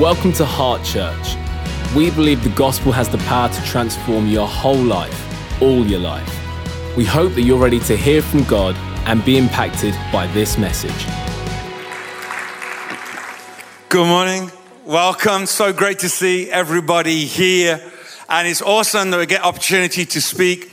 [0.00, 1.36] Welcome to Heart Church.
[1.94, 6.96] We believe the gospel has the power to transform your whole life, all your life.
[6.96, 8.74] We hope that you're ready to hear from God
[9.06, 10.90] and be impacted by this message.
[13.88, 14.50] Good morning.
[14.84, 15.46] Welcome.
[15.46, 17.80] So great to see everybody here.
[18.28, 20.72] And it's awesome that we get opportunity to speak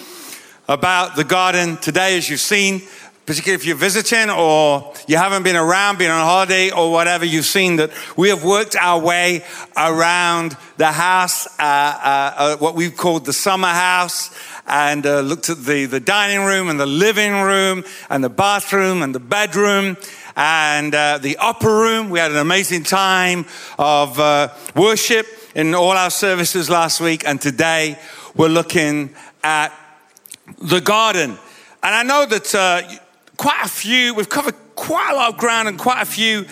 [0.67, 2.81] about the garden today, as you've seen
[3.25, 7.45] particularly if you're visiting or you haven't been around, been on holiday or whatever, you've
[7.45, 9.43] seen that we have worked our way
[9.77, 14.35] around the house, uh, uh, uh, what we've called the summer house,
[14.67, 19.01] and uh, looked at the, the dining room and the living room and the bathroom
[19.01, 19.97] and the bedroom
[20.35, 22.09] and uh, the upper room.
[22.09, 23.45] We had an amazing time
[23.77, 27.99] of uh, worship in all our services last week, and today
[28.35, 29.71] we're looking at
[30.57, 31.37] the garden.
[31.83, 33.01] And I know that
[33.37, 36.45] quite a few, we've covered quite a lot of ground and quite a few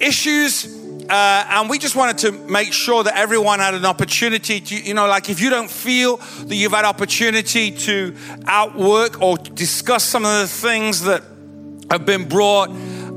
[0.00, 0.76] issues.
[1.08, 4.92] Uh, and we just wanted to make sure that everyone had an opportunity to, you
[4.92, 8.14] know, like if you don't feel that you've had opportunity to
[8.46, 11.22] outwork or discuss some of the things that
[11.90, 12.68] have been brought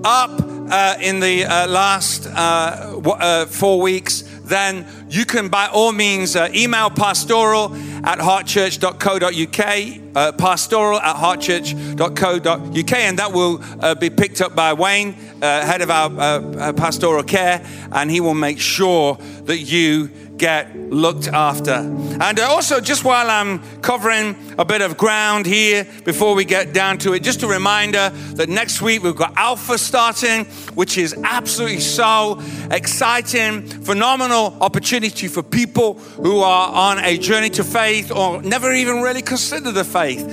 [0.05, 0.31] up
[0.71, 6.35] uh, in the uh, last uh, uh, four weeks, then you can by all means
[6.35, 14.41] uh, email pastoral at heartchurch.co.uk, uh, pastoral at heartchurch.co.uk, and that will uh, be picked
[14.41, 18.59] up by Wayne, uh, head of our uh, uh, pastoral care, and he will make
[18.59, 20.09] sure that you
[20.41, 21.71] get looked after.
[22.19, 26.97] And also, just while I'm covering a bit of ground here before we get down
[26.99, 31.79] to it, just a reminder that next week we've got Alpha starting, which is absolutely
[31.79, 38.73] so exciting, phenomenal opportunity for people who are on a journey to faith or never
[38.73, 40.25] even really considered the faith.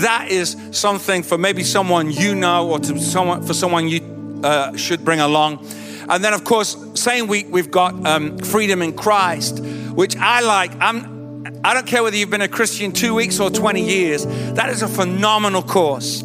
[0.00, 4.00] That is something for maybe someone you know or to someone for someone you
[4.44, 5.66] uh, should bring along.
[6.08, 9.60] And then, of course, same week we've got um, Freedom in Christ,
[9.94, 10.72] which I like.
[10.80, 11.16] I'm
[11.64, 14.82] I don't care whether you've been a Christian two weeks or 20 years, that is
[14.82, 16.22] a phenomenal course.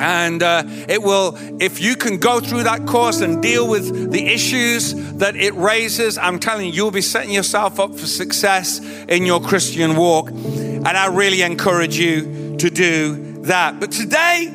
[0.00, 4.26] And uh, it will, if you can go through that course and deal with the
[4.26, 9.24] issues that it raises, I'm telling you, you'll be setting yourself up for success in
[9.24, 10.30] your Christian walk.
[10.30, 13.78] And I really encourage you to do that.
[13.78, 14.50] But today,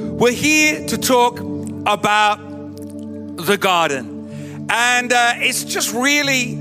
[0.00, 1.38] we're here to talk
[1.86, 2.51] about
[3.46, 4.66] the garden.
[4.70, 6.56] And uh, it's just really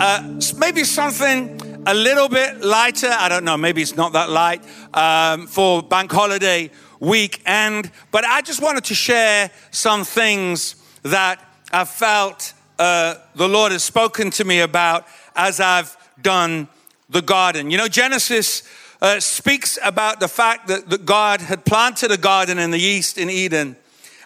[0.00, 3.10] uh, maybe something a little bit lighter.
[3.10, 4.62] I don't know, maybe it's not that light
[4.94, 6.70] um, for bank holiday
[7.00, 7.90] weekend.
[8.10, 13.82] But I just wanted to share some things that I felt uh, the Lord has
[13.82, 16.68] spoken to me about as I've done
[17.08, 17.70] the garden.
[17.70, 18.62] You know, Genesis
[19.00, 23.18] uh, speaks about the fact that, that God had planted a garden in the east
[23.18, 23.76] in Eden,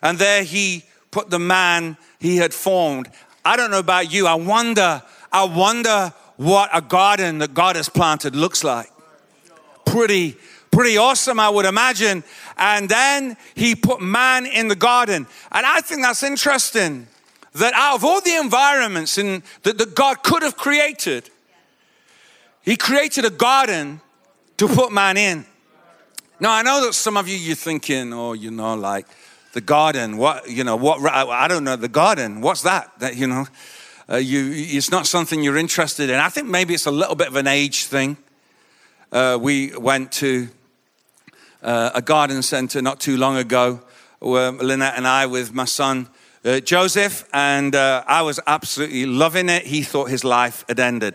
[0.03, 3.09] and there he put the man he had formed.
[3.45, 4.27] I don't know about you.
[4.27, 8.91] I wonder, I wonder what a garden that God has planted looks like.
[9.85, 10.37] Pretty,
[10.73, 12.25] pretty awesome, I would imagine.
[12.57, 15.27] And then he put man in the garden.
[15.53, 17.07] And I think that's interesting
[17.55, 21.29] that out of all the environments in, that, that God could have created,
[22.63, 24.01] he created a garden
[24.57, 25.45] to put man in.
[26.41, 29.07] Now, I know that some of you, you're thinking, oh, you know, like,
[29.53, 30.17] the garden.
[30.17, 30.77] What you know?
[30.77, 31.77] What I don't know.
[31.77, 32.41] The garden.
[32.41, 32.91] What's that?
[32.99, 33.47] That you know,
[34.11, 36.17] uh, you it's not something you're interested in.
[36.17, 38.17] I think maybe it's a little bit of an age thing.
[39.11, 40.49] Uh, we went to
[41.63, 43.81] uh, a garden center not too long ago,
[44.21, 46.09] where Lynette and I with my son.
[46.45, 49.65] Uh, Joseph, and uh, I was absolutely loving it.
[49.65, 51.15] He thought his life had ended.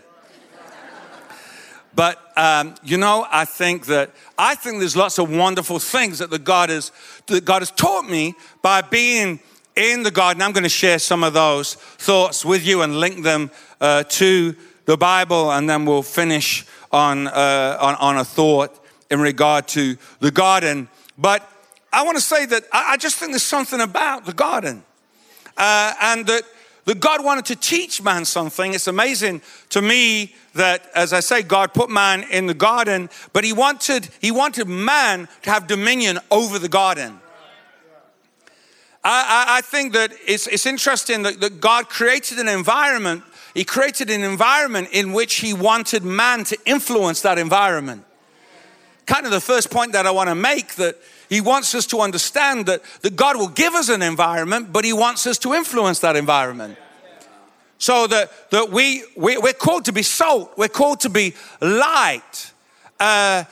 [1.98, 6.30] But um, you know, I think that I think there's lots of wonderful things that
[6.30, 6.92] the God has
[7.26, 9.40] that God has taught me by being
[9.74, 10.40] in the garden.
[10.40, 13.50] I'm going to share some of those thoughts with you and link them
[13.80, 14.54] uh, to
[14.84, 18.78] the Bible, and then we'll finish on, uh, on on a thought
[19.10, 20.88] in regard to the garden.
[21.18, 21.42] But
[21.92, 24.84] I want to say that I, I just think there's something about the garden,
[25.56, 26.44] uh, and that
[26.88, 28.72] that God wanted to teach man something.
[28.72, 33.44] It's amazing to me that, as I say, God put man in the garden, but
[33.44, 37.20] he wanted, he wanted man to have dominion over the garden.
[39.04, 43.22] I, I, I think that it's, it's interesting that, that God created an environment.
[43.52, 48.02] He created an environment in which he wanted man to influence that environment.
[49.04, 50.96] Kind of the first point that I want to make that
[51.28, 54.92] he wants us to understand that, that God will give us an environment, but He
[54.92, 56.78] wants us to influence that environment.
[57.78, 62.52] So that, that we, we, we're called to be salt, we're called to be light.
[62.98, 63.44] Uh,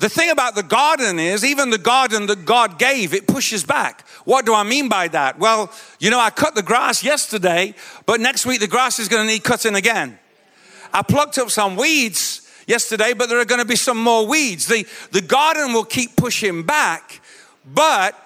[0.00, 4.08] The thing about the garden is, even the garden that God gave, it pushes back.
[4.24, 5.38] What do I mean by that?
[5.38, 7.74] Well, you know, I cut the grass yesterday,
[8.06, 10.18] but next week the grass is going to need cutting again.
[10.90, 12.39] I plucked up some weeds
[12.70, 14.66] yesterday, but there are going to be some more weeds.
[14.66, 17.20] The, the garden will keep pushing back,
[17.66, 18.16] but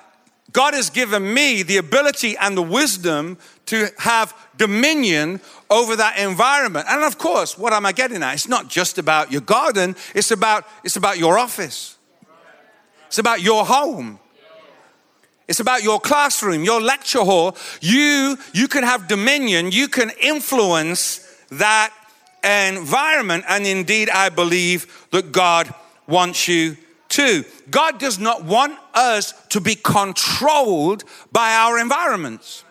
[0.52, 6.86] God has given me the ability and the wisdom to have dominion over that environment.
[6.88, 8.34] And of course, what am I getting at?
[8.34, 11.96] It's not just about your garden, it's about, it's about your office,
[13.08, 14.20] it's about your home.
[15.46, 17.54] It's about your classroom, your lecture hall.
[17.82, 21.20] You, you can have dominion, you can influence
[21.50, 21.92] that
[22.44, 23.44] environment.
[23.48, 25.72] And indeed, I believe that God
[26.06, 26.76] wants you
[27.10, 27.44] to.
[27.70, 32.64] God does not want us to be controlled by our environments.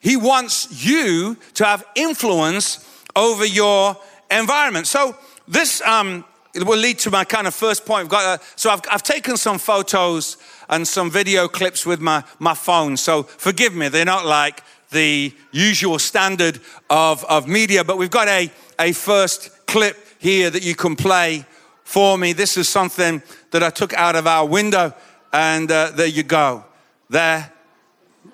[0.00, 2.84] He wants you to have influence
[3.14, 3.96] over your
[4.30, 4.86] environment.
[4.86, 5.16] So
[5.48, 6.24] this um,
[6.54, 8.04] will lead to my kind of first point.
[8.04, 10.36] I've Got, uh, so I've, I've taken some photos
[10.68, 12.96] and some video clips with my, my phone.
[12.96, 18.28] So forgive me, they're not like the usual standard of, of media, but we've got
[18.28, 21.44] a, a first clip here that you can play
[21.84, 22.32] for me.
[22.32, 24.94] This is something that I took out of our window,
[25.32, 26.64] and uh, there you go.
[27.10, 27.52] There,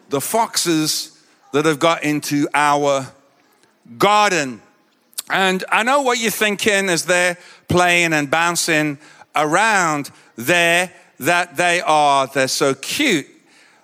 [0.08, 1.22] the foxes
[1.52, 3.06] that have got into our
[3.98, 4.60] garden.
[5.30, 7.38] And I know what you're thinking as they're
[7.68, 8.98] playing and bouncing
[9.34, 13.26] around there that they are, they're so cute.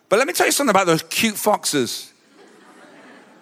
[0.08, 2.07] But let me tell you something about those cute foxes.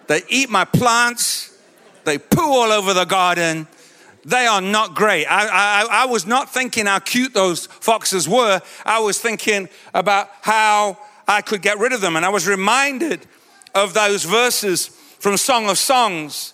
[0.07, 1.57] They eat my plants,
[2.03, 3.67] they poo all over the garden.
[4.23, 5.25] They are not great.
[5.25, 8.61] I, I, I was not thinking how cute those foxes were.
[8.85, 12.17] I was thinking about how I could get rid of them.
[12.17, 13.25] And I was reminded
[13.73, 14.87] of those verses
[15.19, 16.53] from Song of Songs,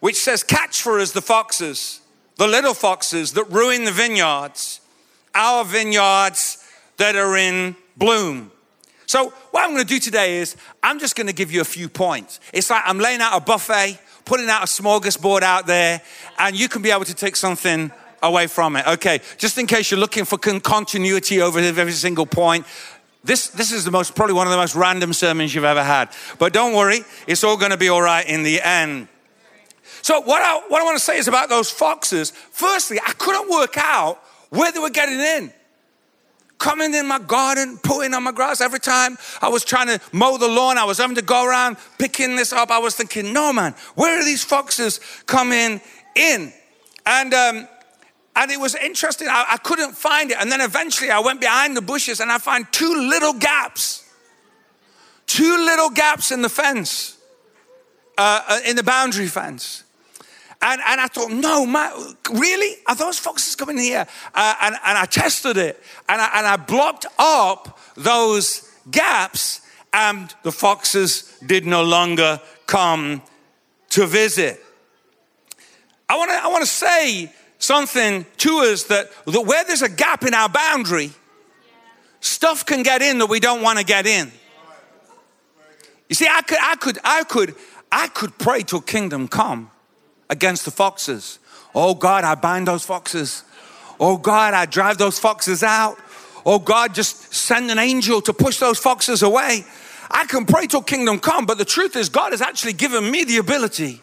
[0.00, 2.00] which says, Catch for us the foxes,
[2.36, 4.80] the little foxes that ruin the vineyards,
[5.34, 6.58] our vineyards
[6.98, 8.52] that are in bloom.
[9.06, 11.64] So, what I'm going to do today is I'm just going to give you a
[11.64, 12.40] few points.
[12.52, 16.00] It's like I'm laying out a buffet, putting out a smorgasbord out there,
[16.38, 17.92] and you can be able to take something
[18.22, 18.86] away from it.
[18.86, 22.66] Okay, just in case you're looking for continuity over every single point,
[23.22, 26.10] this, this is the most, probably one of the most random sermons you've ever had.
[26.38, 29.08] But don't worry, it's all going to be all right in the end.
[30.02, 32.30] So, what I, what I want to say is about those foxes.
[32.30, 35.52] Firstly, I couldn't work out where they were getting in.
[36.64, 38.62] Coming in my garden, pulling on my grass.
[38.62, 41.76] Every time I was trying to mow the lawn, I was having to go around
[41.98, 42.70] picking this up.
[42.70, 45.82] I was thinking, no, man, where are these foxes coming
[46.14, 46.52] in?
[47.04, 47.68] And um,
[48.34, 49.28] and it was interesting.
[49.28, 50.38] I, I, couldn't find it.
[50.40, 54.02] And then eventually I went behind the bushes and I found two little gaps.
[55.26, 57.18] Two little gaps in the fence,
[58.16, 59.84] uh, uh, in the boundary fence.
[60.66, 61.66] And, and I thought, no,
[62.32, 62.76] really?
[62.86, 64.06] Are those foxes coming here?
[64.34, 65.78] Uh, and, and I tested it
[66.08, 69.60] and I, and I blocked up those gaps,
[69.92, 73.20] and the foxes did no longer come
[73.90, 74.64] to visit.
[76.08, 80.24] I want to I wanna say something to us that, that where there's a gap
[80.24, 81.12] in our boundary,
[82.20, 84.32] stuff can get in that we don't want to get in.
[86.08, 87.54] You see, I could, I could, I could,
[87.92, 89.70] I could pray till kingdom come
[90.34, 91.38] against the foxes.
[91.74, 93.44] Oh God, I bind those foxes.
[93.98, 95.96] Oh God, I drive those foxes out.
[96.44, 99.64] Oh God, just send an angel to push those foxes away.
[100.10, 103.24] I can pray till kingdom come, but the truth is, God has actually given me
[103.24, 104.02] the ability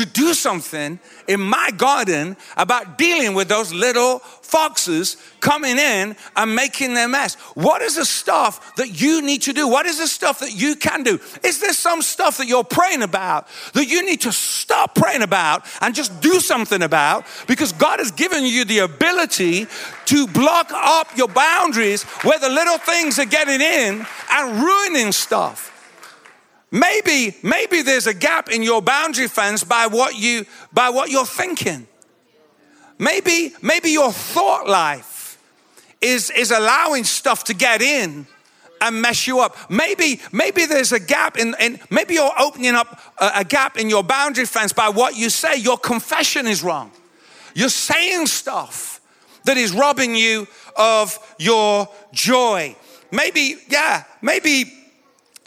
[0.00, 6.54] to do something in my garden about dealing with those little foxes coming in and
[6.54, 7.34] making their mess.
[7.54, 9.68] What is the stuff that you need to do?
[9.68, 11.20] What is the stuff that you can do?
[11.44, 15.66] Is there some stuff that you're praying about that you need to stop praying about
[15.82, 17.26] and just do something about?
[17.46, 19.66] Because God has given you the ability
[20.06, 25.69] to block up your boundaries where the little things are getting in and ruining stuff.
[26.70, 31.26] Maybe, maybe there's a gap in your boundary fence by what you by what you're
[31.26, 31.86] thinking.
[33.00, 35.38] Maybe, maybe your thought life
[36.02, 38.26] is, is allowing stuff to get in
[38.82, 39.56] and mess you up.
[39.70, 43.88] Maybe, maybe there's a gap in, in maybe you're opening up a, a gap in
[43.88, 45.56] your boundary fence by what you say.
[45.56, 46.90] Your confession is wrong.
[47.54, 49.00] You're saying stuff
[49.44, 50.46] that is robbing you
[50.76, 52.76] of your joy.
[53.10, 54.79] Maybe, yeah, maybe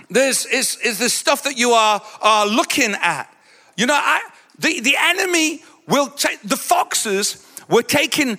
[0.10, 3.34] there's is, is the stuff that you are, are looking at.
[3.78, 4.22] You know, I,
[4.60, 8.38] the, the enemy will take, the foxes were taking,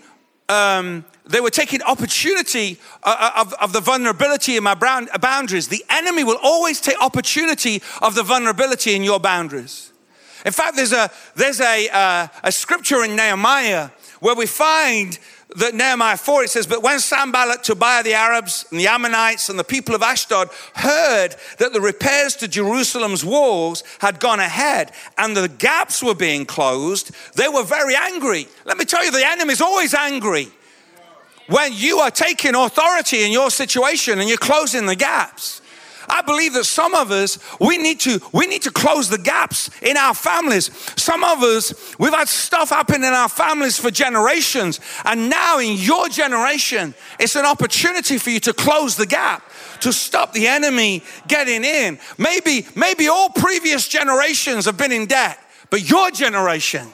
[0.49, 5.68] um, they were taking opportunity uh, uh, of, of the vulnerability in my brown, boundaries.
[5.68, 9.92] The enemy will always take opportunity of the vulnerability in your boundaries.
[10.44, 13.90] In fact, there's a, there's a, uh, a scripture in Nehemiah
[14.21, 15.18] where we find
[15.54, 19.58] the Nehemiah 4, it says, But when Sanballat, Tobiah, the Arabs, and the Ammonites, and
[19.58, 25.37] the people of Ashdod heard that the repairs to Jerusalem's walls had gone ahead and
[25.37, 28.49] the gaps were being closed, they were very angry.
[28.64, 30.49] Let me tell you, the enemy's always angry
[31.46, 35.61] when you are taking authority in your situation and you're closing the gaps.
[36.08, 39.70] I believe that some of us we need to we need to close the gaps
[39.82, 40.70] in our families.
[40.96, 45.76] Some of us we've had stuff happen in our families for generations and now in
[45.76, 49.42] your generation it's an opportunity for you to close the gap
[49.80, 51.99] to stop the enemy getting in.
[52.18, 55.38] Maybe maybe all previous generations have been in debt,
[55.70, 56.87] but your generation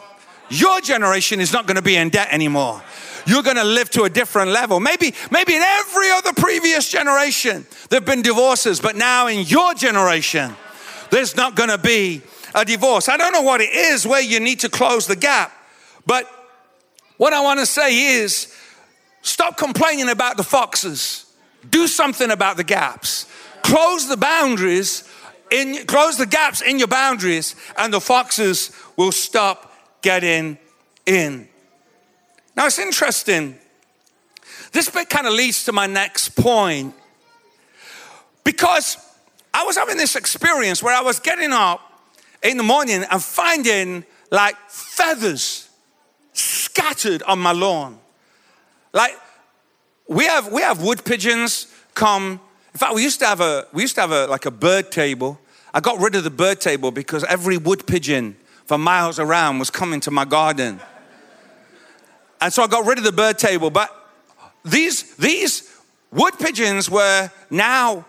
[0.50, 2.83] your generation is not going to be in debt anymore
[3.30, 4.80] you're going to live to a different level.
[4.80, 9.75] Maybe, maybe in every other previous generation, there have been divorces, but now in your
[9.75, 10.54] generation,
[11.10, 12.22] there's not going to be
[12.54, 13.08] a divorce.
[13.08, 15.52] I don't know what it is where you need to close the gap,
[16.06, 16.28] but
[17.16, 18.54] what I want to say is
[19.22, 21.26] stop complaining about the foxes.
[21.68, 23.26] Do something about the gaps.
[23.62, 25.04] Close the boundaries
[25.50, 29.70] in close the gaps in your boundaries and the foxes will stop
[30.00, 30.56] getting
[31.04, 31.50] in.
[32.61, 33.57] Now it's interesting.
[34.73, 36.95] This bit kind of leads to my next point
[38.45, 38.99] because
[39.55, 41.81] I was having this experience where I was getting up
[42.43, 45.71] in the morning and finding like feathers
[46.35, 47.99] scattered on my lawn.
[48.93, 49.14] Like
[50.07, 52.40] we have we have wood pigeons come.
[52.75, 54.93] In fact, we used to have a we used to have a like a bird
[54.93, 55.40] table.
[55.73, 58.37] I got rid of the bird table because every wood pigeon
[58.67, 60.79] for miles around was coming to my garden.
[62.40, 63.70] And so I got rid of the bird table.
[63.70, 63.94] But
[64.64, 65.70] these, these
[66.11, 68.04] wood pigeons were now,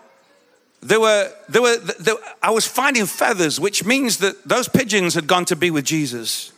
[0.80, 2.12] they were, they were, they,
[2.42, 6.52] I was finding feathers, which means that those pigeons had gone to be with Jesus.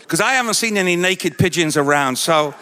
[0.00, 2.16] Because I haven't seen any naked pigeons around.
[2.16, 2.54] So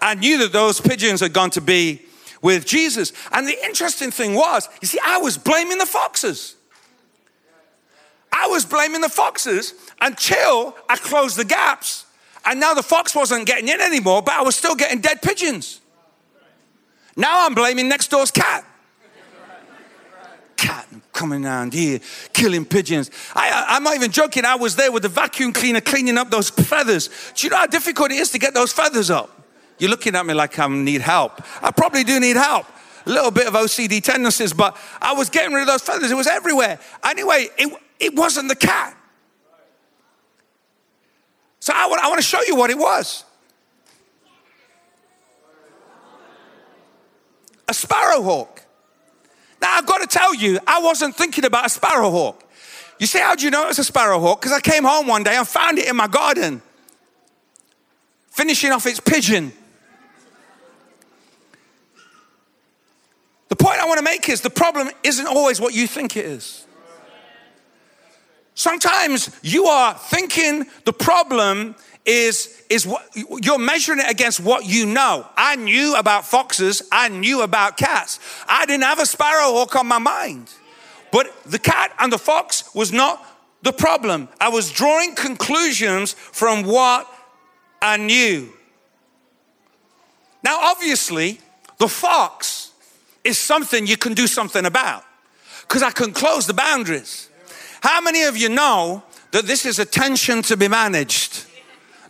[0.00, 2.02] I knew that those pigeons had gone to be
[2.42, 3.12] with Jesus.
[3.32, 6.54] And the interesting thing was, you see, I was blaming the foxes.
[8.32, 12.05] I was blaming the foxes until I closed the gaps
[12.46, 15.80] and now the fox wasn't getting in anymore, but I was still getting dead pigeons.
[17.16, 18.64] Now I'm blaming next door's cat.
[20.56, 22.00] Cat coming around here,
[22.32, 23.10] killing pigeons.
[23.34, 24.44] I, am not even joking.
[24.44, 27.10] I was there with the vacuum cleaner cleaning up those feathers.
[27.34, 29.32] Do you know how difficult it is to get those feathers up?
[29.78, 31.42] You're looking at me like I need help.
[31.62, 32.66] I probably do need help.
[33.04, 36.10] A little bit of OCD tendencies, but I was getting rid of those feathers.
[36.10, 36.78] It was everywhere.
[37.04, 38.96] Anyway, it, it wasn't the cat.
[41.66, 43.24] So I want, I want to show you what it was.
[47.66, 48.60] A sparrowhawk.
[49.60, 52.42] Now I've got to tell you, I wasn't thinking about a sparrowhawk.
[53.00, 54.40] You say, how do you know it's a sparrowhawk?
[54.40, 56.62] Because I came home one day and found it in my garden,
[58.30, 59.52] finishing off its pigeon.
[63.48, 66.26] The point I want to make is the problem isn't always what you think it
[66.26, 66.64] is.
[68.66, 74.86] Sometimes you are thinking the problem is, is what you're measuring it against what you
[74.86, 75.24] know.
[75.36, 78.18] I knew about foxes, I knew about cats.
[78.48, 80.50] I didn't have a sparrowhawk on my mind.
[81.12, 83.24] But the cat and the fox was not
[83.62, 84.28] the problem.
[84.40, 87.06] I was drawing conclusions from what
[87.80, 88.52] I knew.
[90.42, 91.38] Now, obviously,
[91.78, 92.72] the fox
[93.22, 95.04] is something you can do something about
[95.60, 97.30] because I can close the boundaries.
[97.86, 101.44] How many of you know that this is a tension to be managed,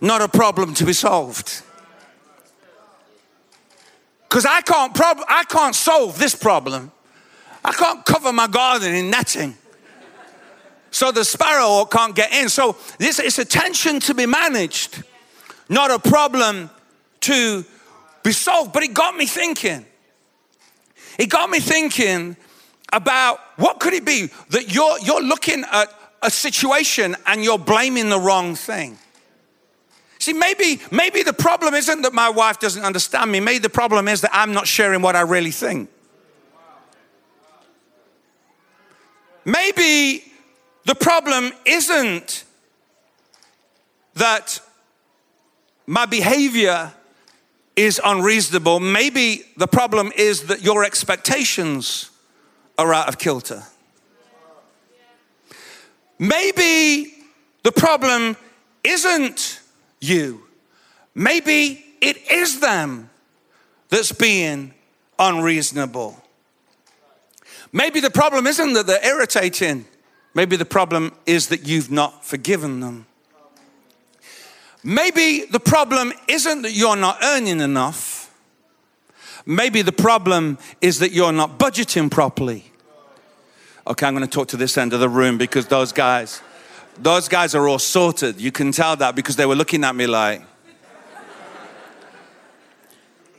[0.01, 1.63] not a problem to be solved?
[4.27, 6.93] Because I can't prob- I can't solve this problem.
[7.63, 9.55] I can't cover my garden in netting.
[10.93, 12.49] So the sparrow can't get in.
[12.49, 15.03] So this is a tension to be managed,
[15.69, 16.71] not a problem
[17.21, 17.67] to
[18.23, 18.73] be solved.
[18.73, 19.85] But it got me thinking.
[21.19, 22.39] It got me thinking
[22.97, 25.89] about what could it be that you're, you're looking at
[26.23, 28.97] a situation and you're blaming the wrong thing.
[30.19, 33.39] See, maybe, maybe the problem isn't that my wife doesn't understand me.
[33.39, 35.91] Maybe the problem is that I'm not sharing what I really think.
[39.45, 40.25] Maybe
[40.87, 42.45] the problem isn't
[44.15, 44.59] that
[45.87, 46.95] my behavior
[47.77, 48.81] is unreasonable.
[48.81, 52.11] Maybe the problem is that your expectations
[52.79, 53.63] are out of kilter.
[56.19, 57.15] Maybe
[57.63, 58.37] the problem
[58.85, 59.61] isn't
[60.01, 60.43] you.
[61.15, 63.11] Maybe it is them
[63.89, 64.75] that's being
[65.19, 66.23] unreasonable.
[67.73, 69.87] Maybe the problem isn't that they're irritating.
[70.35, 73.07] Maybe the problem is that you've not forgiven them.
[74.83, 78.16] Maybe the problem isn't that you're not earning enough.
[79.47, 82.73] Maybe the problem is that you're not budgeting properly.
[83.87, 86.43] Okay, I'm going to talk to this end of the room because those guys,
[86.99, 88.41] those guys are all sorted.
[88.41, 90.43] You can tell that because they were looking at me like,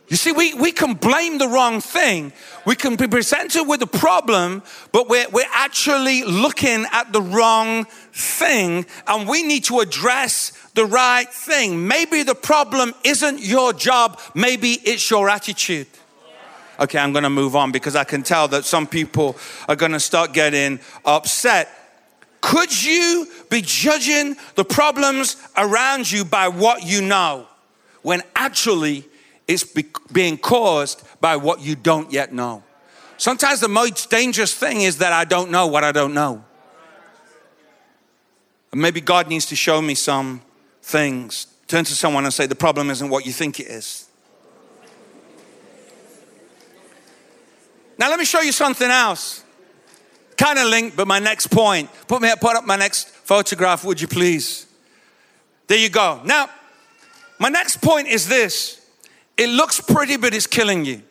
[0.08, 2.32] you see, we, we can blame the wrong thing.
[2.66, 7.84] We can be presented with a problem, but we're, we're actually looking at the wrong
[8.14, 11.90] thing, and we need to address the right thing.
[11.90, 15.88] Maybe the problem isn't your job, maybe it's your attitude.
[16.79, 20.34] Okay, I'm gonna move on because I can tell that some people are gonna start
[20.34, 21.69] getting upset.
[22.41, 27.48] Could you be judging the problems around you by what you know
[28.03, 29.05] when actually
[29.48, 32.63] it's be- being caused by what you don't yet know.
[33.17, 36.43] Sometimes the most dangerous thing is that I don't know what I don't know.
[38.74, 40.41] Maybe God needs to show me some
[40.84, 41.48] things.
[41.67, 44.07] Turn to someone and say, The problem isn't what you think it is.
[47.98, 49.44] Now, let me show you something else.
[50.38, 51.89] Kind of linked, but my next point.
[52.08, 54.68] Put, me, put up my next photograph, would you please?
[55.68, 56.22] There you go.
[56.24, 56.50] Now,
[57.39, 58.82] my next point is this
[59.36, 61.01] it looks pretty, but it's killing you.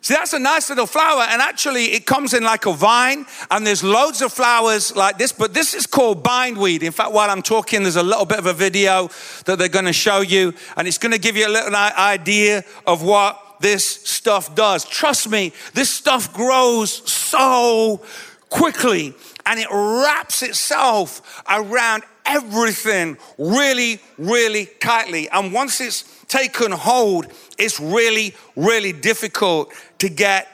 [0.00, 3.66] See, that's a nice little flower, and actually, it comes in like a vine, and
[3.66, 6.82] there's loads of flowers like this, but this is called bindweed.
[6.82, 9.10] In fact, while I'm talking, there's a little bit of a video
[9.44, 13.47] that they're gonna show you, and it's gonna give you a little idea of what
[13.60, 14.84] this stuff does.
[14.84, 18.00] Trust me, this stuff grows so
[18.48, 19.14] quickly,
[19.46, 25.28] and it wraps itself around everything really, really tightly.
[25.30, 27.26] And once it's taken hold,
[27.58, 30.48] it's really, really difficult to get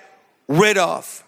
[0.49, 1.23] rid of.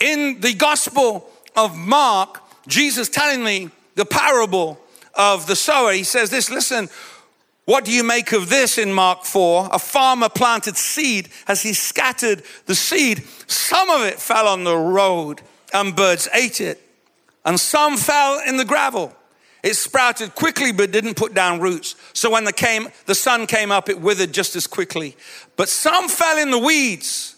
[0.00, 4.80] In the Gospel of Mark, Jesus telling me the parable
[5.14, 6.88] of the sower, he says this listen,
[7.66, 9.68] what do you make of this in Mark 4?
[9.72, 13.24] A farmer planted seed as he scattered the seed.
[13.46, 15.42] Some of it fell on the road
[15.74, 16.80] and birds ate it
[17.46, 19.14] and some fell in the gravel.
[19.62, 21.94] It sprouted quickly but didn't put down roots.
[22.12, 25.16] So when the, came, the sun came up, it withered just as quickly.
[25.54, 27.36] But some fell in the weeds,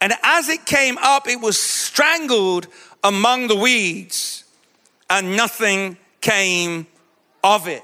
[0.00, 2.66] and as it came up, it was strangled
[3.04, 4.44] among the weeds,
[5.08, 6.86] and nothing came
[7.44, 7.82] of it.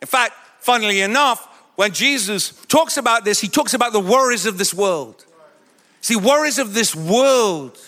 [0.00, 0.34] In fact,
[0.66, 5.24] funnily enough, when Jesus talks about this, he talks about the worries of this world.
[6.00, 7.78] See, worries of this world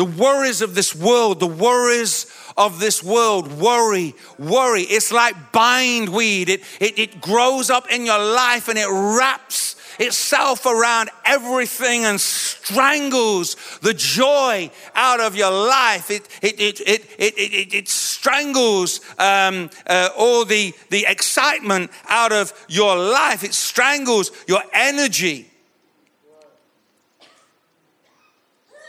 [0.00, 2.24] the worries of this world, the worries
[2.56, 4.80] of this world, worry, worry.
[4.80, 6.48] It's like bindweed.
[6.48, 12.20] It, it, it grows up in your life and it wraps itself around everything and
[12.20, 16.10] strangles the joy out of your life.
[16.10, 22.32] It, it, it, it, it, it, it strangles um, uh, all the, the excitement out
[22.32, 23.44] of your life.
[23.44, 25.50] It strangles your energy.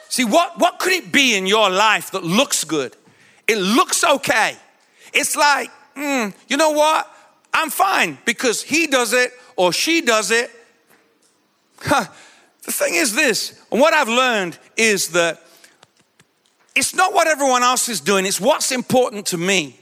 [0.07, 2.95] See, what, what could it be in your life that looks good?
[3.47, 4.55] It looks okay.
[5.13, 7.09] It's like, mm, you know what?
[7.53, 10.51] I'm fine because he does it or she does it.
[11.83, 15.41] The thing is this, and what I've learned is that
[16.75, 19.77] it's not what everyone else is doing, it's what's important to me.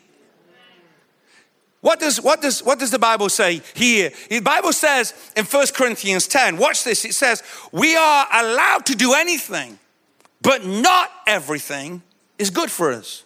[1.82, 4.12] What does, what, does, what does the Bible say here?
[4.30, 8.96] The Bible says in 1 Corinthians 10, watch this, it says, We are allowed to
[8.96, 9.80] do anything
[10.42, 12.02] but not everything
[12.38, 13.24] is good for us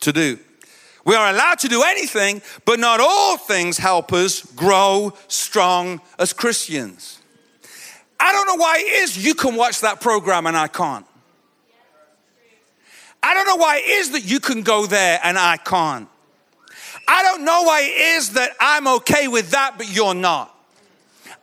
[0.00, 0.38] to do.
[1.04, 6.32] We are allowed to do anything, but not all things help us grow strong as
[6.32, 7.20] Christians.
[8.18, 11.06] I don't know why it is you can watch that program and I can't.
[13.22, 16.08] I don't know why it is that you can go there and I can't.
[17.06, 20.54] I don't know why it is that I'm okay with that, but you're not.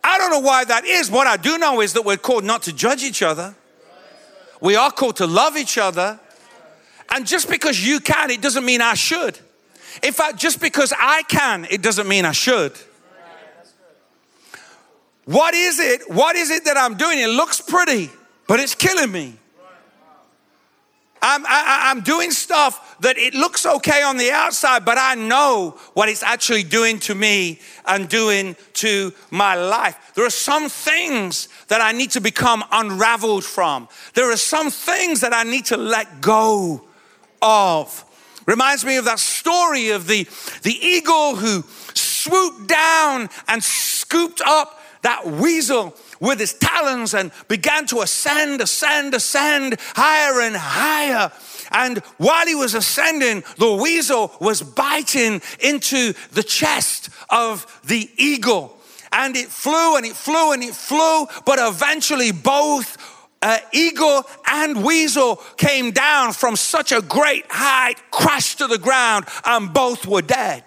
[0.02, 1.10] I don't know why that is.
[1.10, 3.54] What I do know is that we're called not to judge each other.
[4.60, 6.18] We are called to love each other.
[7.10, 9.38] And just because you can, it doesn't mean I should.
[10.02, 12.72] In fact, just because I can, it doesn't mean I should.
[15.24, 16.10] What is it?
[16.10, 17.18] What is it that I'm doing?
[17.18, 18.10] It looks pretty,
[18.48, 19.36] but it's killing me.
[21.24, 25.78] I'm, I, am doing stuff that it looks okay on the outside, but I know
[25.94, 30.12] what it's actually doing to me and doing to my life.
[30.16, 33.88] There are some things that I need to become unraveled from.
[34.14, 36.82] There are some things that I need to let go
[37.40, 38.04] of.
[38.46, 40.26] Reminds me of that story of the,
[40.62, 47.86] the eagle who swooped down and scooped up that weasel with his talons and began
[47.86, 51.30] to ascend, ascend, ascend higher and higher.
[51.72, 58.78] And while he was ascending, the weasel was biting into the chest of the eagle.
[59.10, 62.96] And it flew and it flew and it flew, but eventually both
[63.42, 69.26] uh, eagle and weasel came down from such a great height, crashed to the ground,
[69.44, 70.62] and both were dead.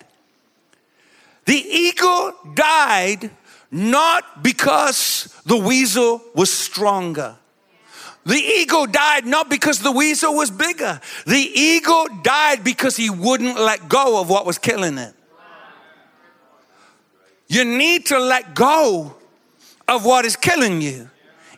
[1.45, 3.31] The eagle died
[3.71, 7.35] not because the weasel was stronger.
[8.25, 10.99] The eagle died not because the weasel was bigger.
[11.25, 15.13] The eagle died because he wouldn't let go of what was killing it.
[17.47, 19.15] You need to let go
[19.87, 21.09] of what is killing you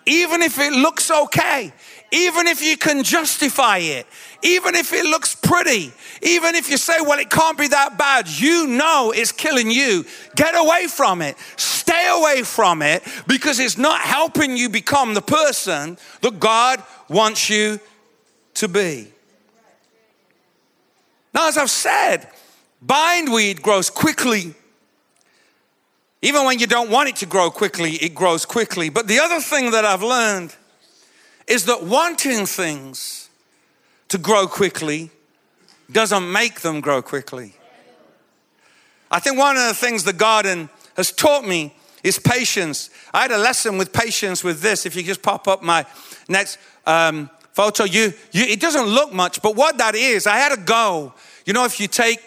[0.08, 1.74] even if it looks okay,
[2.12, 4.08] even if you can justify it,
[4.42, 5.92] even if it looks pretty,
[6.22, 10.06] even if you say, well, it can't be that bad, you know it's killing you.
[10.36, 11.38] Get away from it.
[11.58, 17.50] Stay away from it because it's not helping you become the person that God wants
[17.50, 17.80] you
[18.56, 19.10] to be.
[21.34, 22.30] Now, as I've said,
[22.82, 24.56] bindweed grows quickly
[26.22, 28.90] even when you don't want it to grow quickly, it grows quickly.
[28.90, 30.56] But the other thing that I've learned
[31.48, 33.30] is that wanting things
[34.10, 35.12] to grow quickly
[35.92, 37.54] doesn't make them grow quickly.
[39.10, 42.90] I think one of the things the garden has taught me is patience.
[43.14, 44.86] I had a lesson with patience with this.
[44.86, 45.86] If you just pop up my
[46.28, 50.52] next um, photo, you, you it doesn't look much, but what that is, I had
[50.52, 51.14] a go.
[51.46, 52.20] You know, if you take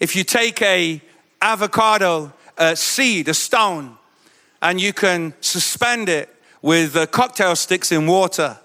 [0.00, 1.00] if you take a
[1.40, 3.96] avocado a seed, a stone,
[4.62, 8.58] and you can suspend it with uh, cocktail sticks in water.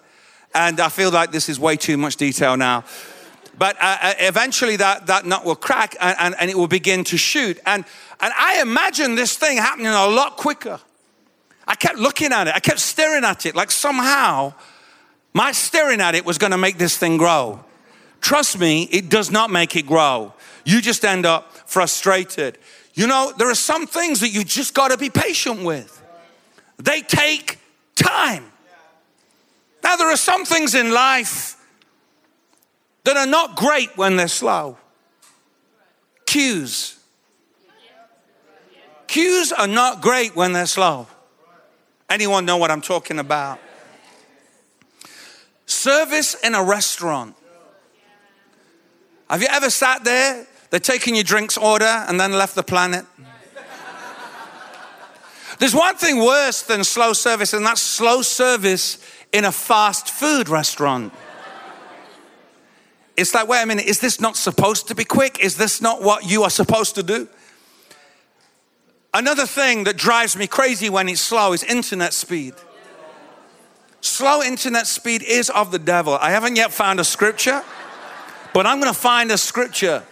[0.54, 2.86] And I feel like this is way too much detail now.
[3.58, 7.04] But uh, uh, eventually that, that nut will crack and, and, and it will begin
[7.04, 7.60] to shoot.
[7.66, 7.84] And,
[8.22, 10.80] and I imagine this thing happening a lot quicker.
[11.68, 14.54] I kept looking at it, I kept staring at it, like somehow
[15.34, 17.64] my staring at it was gonna make this thing grow.
[18.22, 20.34] Trust me, it does not make it grow.
[20.66, 22.58] You just end up frustrated.
[23.00, 26.04] You know, there are some things that you just got to be patient with.
[26.80, 27.58] They take
[27.96, 28.44] time.
[29.82, 31.56] Now, there are some things in life
[33.06, 34.78] that are not great when they're slow.
[36.26, 37.00] Queues.
[39.08, 41.08] Queues are not great when they're slow.
[42.10, 43.60] Anyone know what I'm talking about?
[45.66, 47.38] Service in a restaurant.
[49.30, 53.06] Have you ever sat there they're taking your drinks order and then left the planet.
[55.60, 58.98] There's one thing worse than slow service, and that's slow service
[59.34, 61.12] in a fast food restaurant.
[63.18, 65.44] It's like, wait a minute, is this not supposed to be quick?
[65.44, 67.28] Is this not what you are supposed to do?
[69.14, 72.54] Another thing that drives me crazy when it's slow is internet speed.
[74.00, 76.18] Slow internet speed is of the devil.
[76.22, 77.64] I haven't yet found a scripture,
[78.54, 80.04] but I'm to find a scripture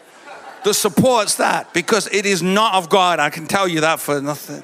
[0.64, 3.20] that supports that because it is not of God.
[3.20, 4.64] I can tell you that for nothing.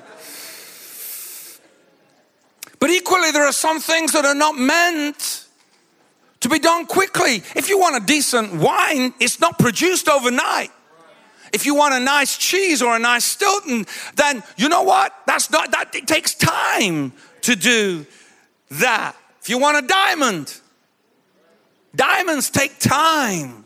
[2.79, 5.47] But equally, there are some things that are not meant
[6.41, 7.35] to be done quickly.
[7.55, 10.69] If you want a decent wine, it's not produced overnight.
[11.53, 15.13] If you want a nice cheese or a nice Stilton, then you know what?
[15.25, 18.05] That's not that it takes time to do
[18.71, 19.15] that.
[19.39, 20.59] If you want a diamond,
[21.95, 23.63] diamonds take time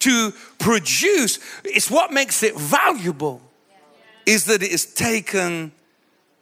[0.00, 1.38] to produce.
[1.64, 3.40] It's what makes it valuable,
[4.26, 5.72] is that it has taken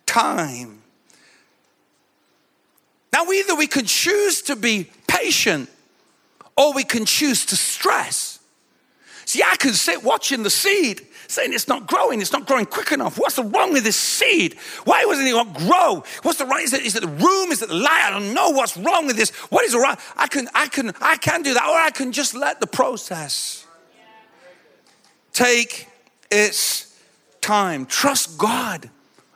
[0.05, 0.83] time.
[3.13, 5.71] Now, either we can choose to be patient
[6.57, 8.41] or we can choose to stress.
[9.25, 12.93] See, I can sit watching the seed saying it's not growing, it's not growing quick
[12.93, 13.19] enough.
[13.19, 14.57] What's wrong with this seed?
[14.85, 16.05] Why wasn't it grow?
[16.23, 16.61] What's the wrong?
[16.61, 17.53] Is it, is it the room?
[17.53, 18.05] Is it the light?
[18.07, 19.31] I don't know what's wrong with this.
[19.51, 19.97] What is wrong?
[20.17, 23.67] I can, I can, I can do that, or I can just let the process
[25.33, 25.89] take
[26.31, 26.99] its
[27.41, 27.87] time.
[27.87, 28.91] Trust God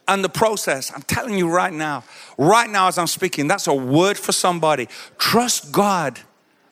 [0.09, 0.93] and the process.
[0.93, 2.03] I'm telling you right now,
[2.37, 4.89] right now as I'm speaking, that's a word for somebody.
[5.19, 6.19] Trust God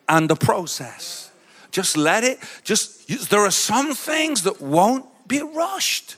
[0.09, 1.31] and the process.
[1.71, 6.15] Just let it, just, there are some things that won't be rushed.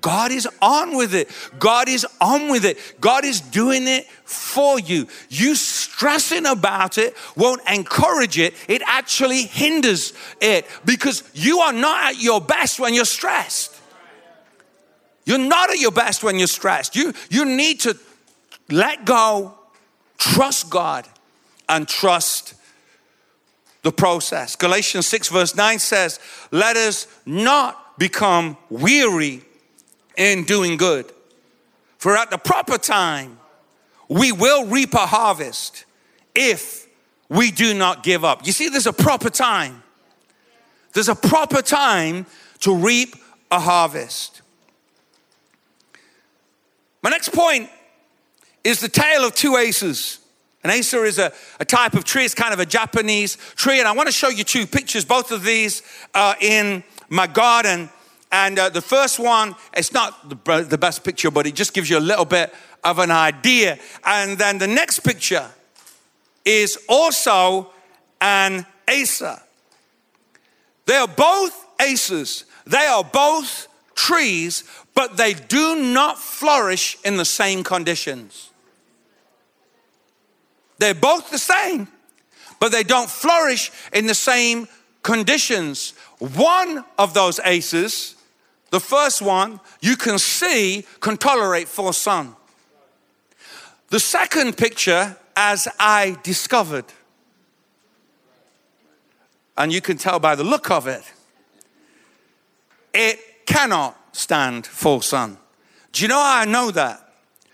[0.00, 1.28] God is on with it.
[1.58, 2.78] God is on with it.
[3.00, 5.06] God is doing it for you.
[5.28, 12.14] You stressing about it won't encourage it, it actually hinders it because you are not
[12.14, 13.78] at your best when you're stressed.
[15.24, 16.96] You're not at your best when you're stressed.
[16.96, 17.96] You, you need to
[18.70, 19.54] let go,
[20.18, 21.06] trust God,
[21.68, 22.54] and trust
[23.82, 24.56] the process.
[24.56, 26.18] Galatians 6, verse 9 says,
[26.50, 29.42] Let us not become weary
[30.16, 31.12] in doing good.
[31.98, 33.38] For at the proper time,
[34.08, 35.84] we will reap a harvest
[36.34, 36.86] if
[37.28, 38.46] we do not give up.
[38.46, 39.82] You see, there's a proper time.
[40.92, 42.26] There's a proper time
[42.60, 43.16] to reap
[43.50, 44.42] a harvest.
[47.02, 47.70] My next point
[48.62, 50.18] is the tale of two acers.
[50.64, 53.80] An acer is a, a type of tree, it's kind of a Japanese tree.
[53.80, 55.04] And I want to show you two pictures.
[55.04, 55.82] Both of these
[56.14, 57.90] are in my garden.
[58.30, 61.90] And uh, the first one, it's not the, the best picture, but it just gives
[61.90, 63.78] you a little bit of an idea.
[64.04, 65.48] And then the next picture
[66.44, 67.70] is also
[68.20, 69.38] an acer.
[70.86, 77.24] They are both acers, they are both trees, but they do not flourish in the
[77.24, 78.51] same conditions.
[80.82, 81.86] They're both the same,
[82.58, 84.66] but they don't flourish in the same
[85.04, 85.94] conditions.
[86.18, 88.16] One of those acers,
[88.70, 92.34] the first one, you can see can tolerate full sun.
[93.90, 96.86] The second picture, as I discovered,
[99.56, 101.04] and you can tell by the look of it,
[102.92, 105.38] it cannot stand full sun.
[105.92, 107.08] Do you know how I know that?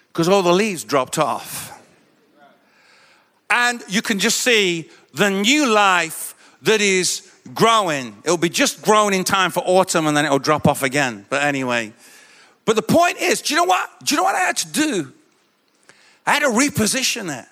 [0.06, 1.77] Because all the leaves dropped off
[3.68, 8.16] and you can just see the new life that is growing.
[8.24, 11.26] It'll be just growing in time for autumn and then it'll drop off again.
[11.28, 11.92] But anyway,
[12.64, 13.88] but the point is, do you know what?
[14.04, 15.12] Do you know what I had to do?
[16.26, 17.46] I had to reposition it.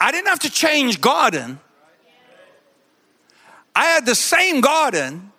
[0.00, 1.58] I didn't have to change garden.
[3.74, 5.32] I had the same garden,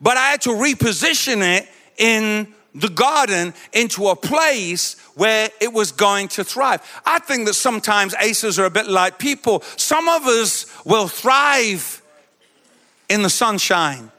[0.00, 5.92] but I had to reposition it in the garden into a place where it was
[5.92, 6.82] going to thrive.
[7.04, 9.62] I think that sometimes acers are a bit like people.
[9.76, 12.02] Some of us will thrive
[13.08, 14.10] in the sunshine,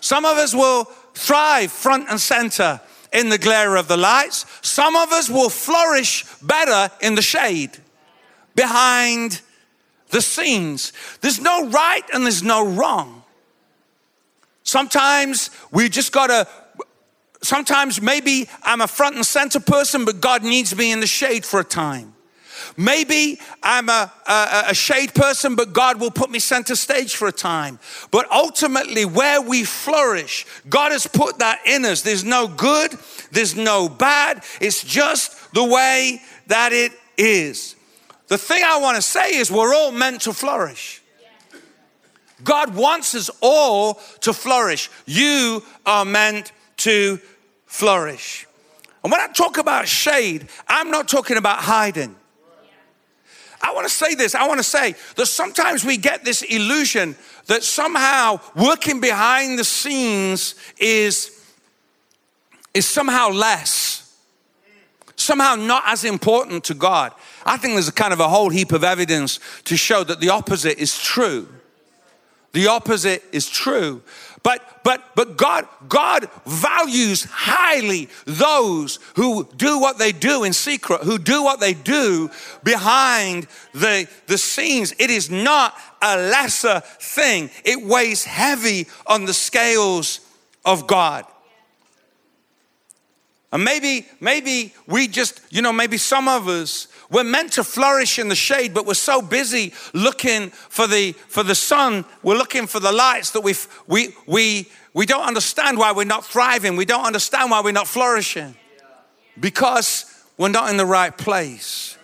[0.00, 2.80] some of us will thrive front and center
[3.12, 7.76] in the glare of the lights, some of us will flourish better in the shade
[8.54, 9.40] behind
[10.10, 10.92] the scenes.
[11.20, 13.22] There's no right and there's no wrong.
[14.62, 16.46] Sometimes we just gotta
[17.42, 21.44] Sometimes maybe I'm a front and center person, but God needs me in the shade
[21.44, 22.14] for a time.
[22.76, 27.28] Maybe I'm a, a, a, shade person, but God will put me center stage for
[27.28, 27.78] a time.
[28.10, 32.02] But ultimately, where we flourish, God has put that in us.
[32.02, 32.92] There's no good,
[33.32, 34.44] there's no bad.
[34.60, 37.76] It's just the way that it is.
[38.28, 41.02] The thing I want to say is, we're all meant to flourish.
[42.44, 44.88] God wants us all to flourish.
[45.06, 47.18] You are meant to
[47.66, 48.46] flourish.
[49.02, 52.16] And when I talk about shade, I'm not talking about hiding.
[53.62, 54.34] I want to say this.
[54.34, 57.14] I want to say that sometimes we get this illusion
[57.46, 61.44] that somehow working behind the scenes is,
[62.72, 64.18] is somehow less,
[65.16, 67.12] somehow not as important to God.
[67.44, 70.30] I think there's a kind of a whole heap of evidence to show that the
[70.30, 71.48] opposite is true.
[72.52, 74.02] The opposite is true.
[74.42, 81.02] But but but God God values highly those who do what they do in secret,
[81.02, 82.30] who do what they do
[82.64, 84.94] behind the the scenes.
[84.98, 87.50] It is not a lesser thing.
[87.64, 90.20] It weighs heavy on the scales
[90.64, 91.26] of God.
[93.52, 98.18] And maybe maybe we just, you know, maybe some of us we're meant to flourish
[98.18, 102.66] in the shade, but we're so busy looking for the, for the sun, we're looking
[102.66, 103.54] for the lights that we
[103.86, 106.76] we, we, we don't understand why we're not thriving.
[106.76, 108.54] We don't understand why we're not flourishing
[109.38, 111.98] because we're not in the right place.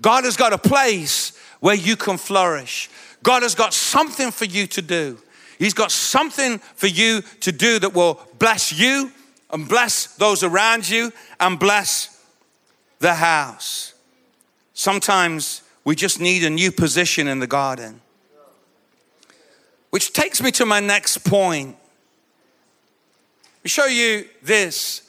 [0.00, 2.90] God has got a place where you can flourish.
[3.22, 5.18] God has got something for you to do.
[5.58, 9.12] He's got something for you to do that will bless you
[9.50, 12.20] and bless those around you and bless
[12.98, 13.91] the house.
[14.74, 18.00] Sometimes we just need a new position in the garden.
[19.90, 21.76] Which takes me to my next point.
[23.42, 25.02] Let me show you this.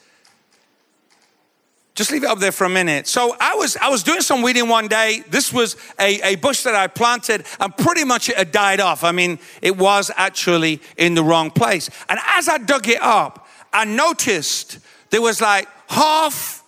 [1.96, 3.08] Just leave it up there for a minute.
[3.08, 5.24] So I was I was doing some weeding one day.
[5.30, 9.04] This was a, a bush that I planted, and pretty much it had died off.
[9.04, 11.90] I mean, it was actually in the wrong place.
[12.10, 14.80] And as I dug it up, I noticed
[15.12, 16.64] there was like half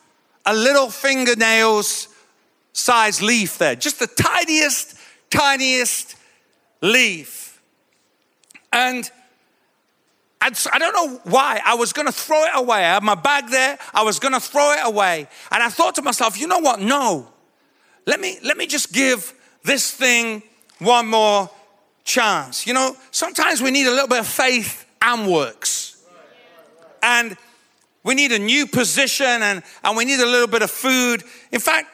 [0.46, 2.08] a little fingernails
[2.76, 4.98] size leaf there, just the tiniest,
[5.30, 6.18] tiniest
[6.82, 7.62] leaf.
[8.72, 9.10] And
[10.42, 11.62] I don't know why.
[11.66, 12.80] I was going to throw it away.
[12.80, 13.80] I had my bag there.
[13.94, 15.28] I was going to throw it away.
[15.52, 16.82] And I thought to myself, you know what?
[16.82, 17.32] No.
[18.06, 19.34] Let me, let me just give
[19.64, 20.44] this thing
[20.80, 21.50] one more
[22.04, 22.68] chance.
[22.68, 26.04] You know, sometimes we need a little bit of faith and works.
[27.02, 27.38] And
[28.04, 31.24] we need a new position and, and we need a little bit of food.
[31.52, 31.88] In fact,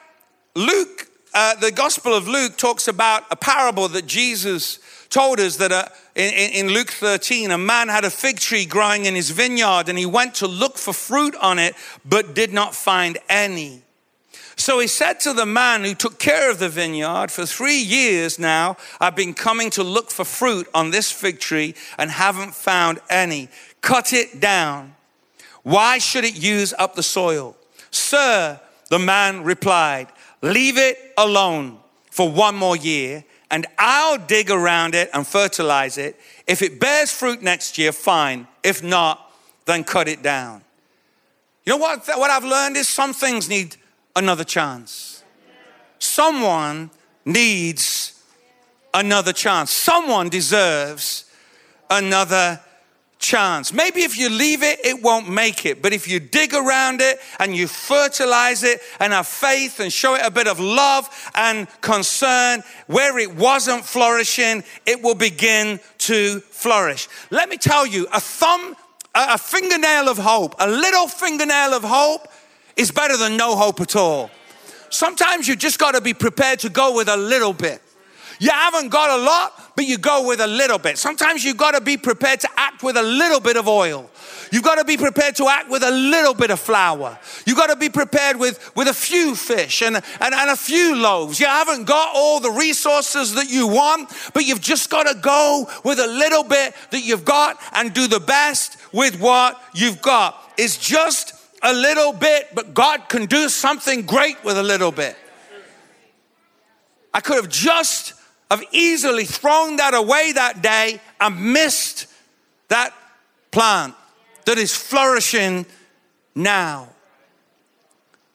[0.56, 5.72] Luke, uh, the Gospel of Luke talks about a parable that Jesus told us that
[5.72, 5.86] uh,
[6.16, 9.98] in, in Luke 13, a man had a fig tree growing in his vineyard and
[9.98, 13.82] he went to look for fruit on it, but did not find any.
[14.58, 18.38] So he said to the man who took care of the vineyard, For three years
[18.38, 23.00] now, I've been coming to look for fruit on this fig tree and haven't found
[23.10, 23.50] any.
[23.80, 24.96] Cut it down.
[25.64, 27.56] Why should it use up the soil?
[27.90, 28.60] Sir,
[28.90, 30.08] the man replied,
[30.42, 31.78] Leave it alone
[32.10, 36.20] for one more year and I'll dig around it and fertilize it.
[36.48, 38.48] If it bears fruit next year, fine.
[38.64, 39.32] If not,
[39.66, 40.62] then cut it down.
[41.66, 43.76] You know what, what I've learned is some things need
[44.16, 45.24] another chance.
[46.00, 46.90] Someone
[47.26, 48.20] needs
[48.94, 49.70] another chance.
[49.72, 51.26] Someone deserves
[51.90, 52.60] another
[53.22, 53.72] chance.
[53.72, 55.82] Maybe if you leave it, it won't make it.
[55.82, 60.16] But if you dig around it and you fertilize it and have faith and show
[60.16, 66.42] it a bit of love and concern, where it wasn't flourishing, it will begin to
[66.42, 67.08] flourish.
[67.30, 68.76] Let me tell you, a thumb,
[69.16, 72.28] a fingernail of hope, a little fingernail of hope
[72.76, 74.32] is better than no hope at all.
[74.90, 77.82] Sometimes you just got to be prepared to go with a little bit.
[78.42, 80.98] You haven't got a lot, but you go with a little bit.
[80.98, 84.10] Sometimes you've got to be prepared to act with a little bit of oil.
[84.52, 87.20] You've got to be prepared to act with a little bit of flour.
[87.46, 90.96] You've got to be prepared with, with a few fish and, and, and a few
[90.96, 91.40] loaves.
[91.40, 95.70] You haven't got all the resources that you want, but you've just got to go
[95.86, 100.52] with a little bit that you've got and do the best with what you've got.
[100.58, 105.16] It's just a little bit, but God can do something great with a little bit.
[107.14, 108.16] I could have just
[108.52, 112.08] have easily thrown that away that day and missed
[112.68, 112.94] that
[113.50, 113.96] plant
[114.46, 115.66] that is flourishing
[116.36, 116.90] now.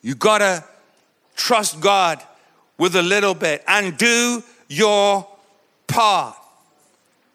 [0.00, 0.64] You gotta
[1.37, 2.22] trust God
[2.79, 5.29] with a little bit and do your
[5.87, 6.35] part.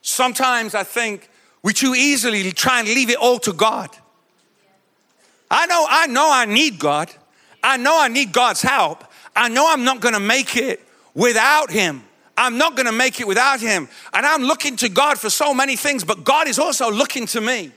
[0.02, 1.30] Sometimes I think
[1.62, 3.96] we too easily try and leave it all to God.
[5.52, 7.12] I know, I know I need God.
[7.62, 9.04] I know I need God's help.
[9.36, 12.06] I know I'm not gonna make it without Him.
[12.38, 13.88] I'm not going to make it without Him.
[14.14, 17.42] And I'm looking to God for so many things, but God is also looking to
[17.42, 17.72] me.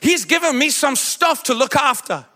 [0.00, 2.26] He's given me some stuff to look after.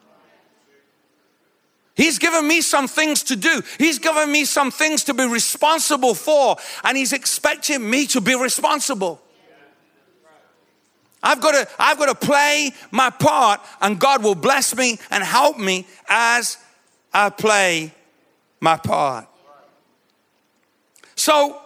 [1.95, 3.63] He's given me some things to do.
[3.77, 8.35] He's given me some things to be responsible for, and He's expecting me to be
[8.35, 9.21] responsible.
[11.23, 15.23] I've got to, I've got to play my part, and God will bless me and
[15.23, 16.57] help me as
[17.13, 17.93] I play
[18.61, 19.27] my part.
[21.21, 21.61] So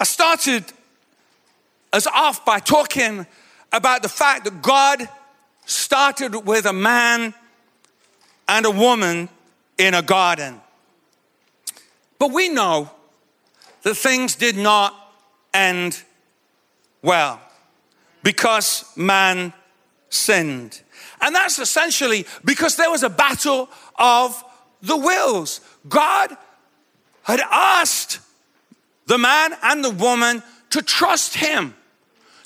[0.00, 0.64] I started
[1.92, 3.24] us off by talking
[3.72, 5.08] about the fact that God
[5.66, 7.32] started with a man
[8.48, 9.28] and a woman
[9.78, 10.60] in a garden.
[12.18, 12.90] But we know
[13.82, 14.96] that things did not
[15.54, 16.02] end
[17.02, 17.40] well
[18.24, 19.52] because man
[20.08, 20.80] sinned.
[21.20, 24.42] And that's essentially because there was a battle of
[24.82, 25.60] the wills.
[25.88, 26.36] God
[27.22, 28.20] had asked
[29.06, 31.74] the man and the woman to trust him,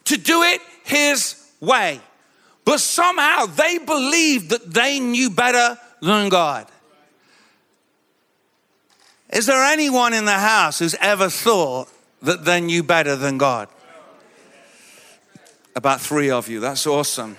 [0.05, 2.01] to do it his way.
[2.65, 6.67] But somehow they believed that they knew better than God.
[9.31, 11.89] Is there anyone in the house who's ever thought
[12.23, 13.69] that they knew better than God?
[15.77, 16.61] About three of you.
[16.61, 17.37] That's awesome.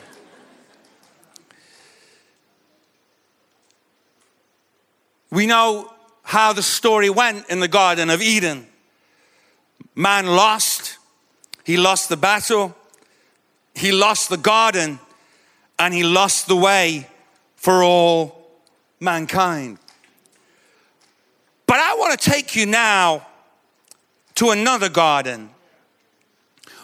[5.35, 5.91] We know
[6.23, 8.65] how the story went in the Garden of Eden.
[9.93, 10.97] Man lost,
[11.65, 12.73] he lost the battle,
[13.73, 14.97] he lost the garden,
[15.77, 17.09] and he lost the way
[17.57, 18.47] for all
[19.01, 19.77] mankind.
[21.67, 23.27] But I want to take you now
[24.35, 25.49] to another garden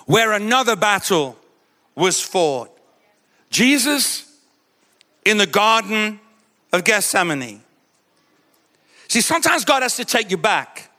[0.07, 1.37] where another battle
[1.95, 2.69] was fought.
[3.49, 4.29] Jesus
[5.23, 6.19] in the Garden
[6.73, 7.61] of Gethsemane.
[9.11, 10.89] See, sometimes God has to take you back.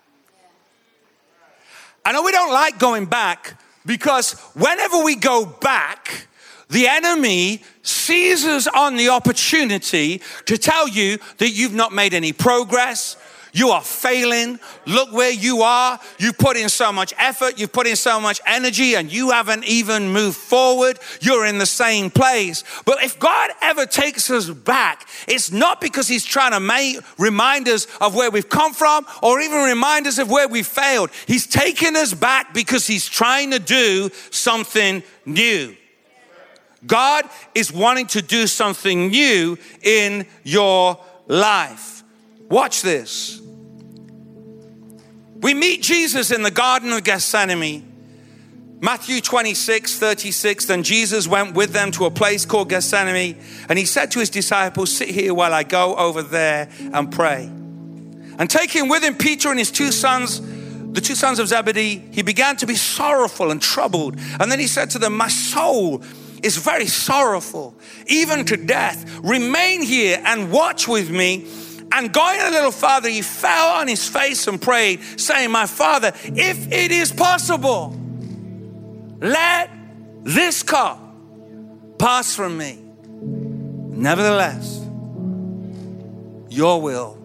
[2.05, 6.27] I know we don't like going back because whenever we go back,
[6.69, 13.17] the enemy seizes on the opportunity to tell you that you've not made any progress,
[13.55, 14.59] You are failing.
[14.87, 16.01] Look where you are.
[16.19, 17.59] You've put in so much effort.
[17.59, 20.99] You've put in so much energy and you haven't even moved forward.
[21.21, 22.65] You're in the same place.
[22.87, 27.69] But if God ever takes us back, it's not because he's trying to make, remind
[27.69, 31.11] us of where we've come from or even remind us of where we failed.
[31.27, 35.77] He's taking us back because he's trying to do something new.
[36.87, 40.99] God is wanting to do something new in your
[41.29, 42.03] life.
[42.49, 43.42] Watch this.
[45.43, 47.89] We meet Jesus in the Garden of Gethsemane.
[48.81, 50.67] Matthew 26, 36.
[50.67, 54.31] Then Jesus went with them to a place called Gethsemane, and he said to his
[54.31, 57.45] disciples, Sit here while I go over there and pray.
[58.39, 60.41] And taking with him Peter and his two sons,
[60.93, 64.19] the two sons of Zebedee, he began to be sorrowful and troubled.
[64.39, 66.03] And then he said to them, My soul
[66.43, 67.75] is very sorrowful,
[68.07, 69.21] even to death.
[69.23, 71.47] Remain here and watch with me.
[71.95, 76.13] And going a little farther, he fell on his face and prayed, saying, My father,
[76.25, 77.95] if it is possible,
[79.21, 79.71] let
[80.23, 80.99] this cup
[81.99, 82.79] pass from me.
[83.21, 84.81] Nevertheless,
[86.49, 87.19] your will,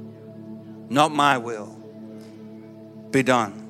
[0.90, 1.76] not my will,
[3.10, 3.64] be done.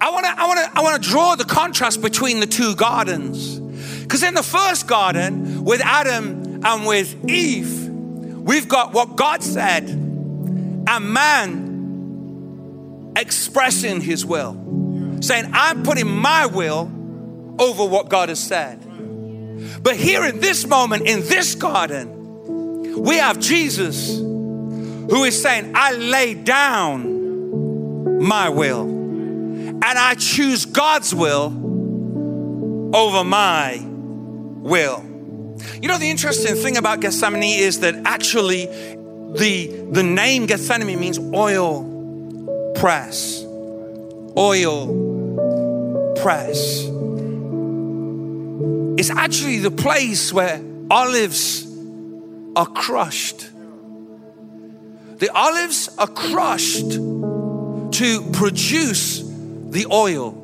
[0.00, 2.74] I want to I want to I want to draw the contrast between the two
[2.74, 3.60] gardens.
[4.08, 7.91] Cuz in the first garden with Adam and with Eve,
[8.44, 14.54] We've got what God said and man expressing his will,
[15.20, 16.90] saying, I'm putting my will
[17.58, 18.80] over what God has said.
[19.82, 25.92] But here in this moment, in this garden, we have Jesus who is saying, I
[25.92, 35.11] lay down my will and I choose God's will over my will.
[35.82, 41.18] You know, the interesting thing about Gethsemane is that actually the, the name Gethsemane means
[41.18, 43.42] oil press.
[44.36, 44.86] Oil
[46.22, 46.84] press.
[48.96, 51.66] It's actually the place where olives
[52.54, 53.50] are crushed.
[55.18, 60.38] The olives are crushed to produce the oil.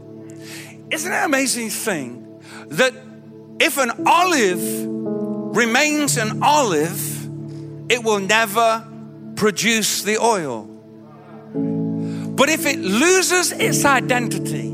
[0.90, 2.92] Isn't it an amazing thing that
[3.60, 4.97] if an olive
[5.54, 8.86] remains an olive, it will never
[9.36, 10.64] produce the oil.
[12.38, 14.68] But if it loses its identity,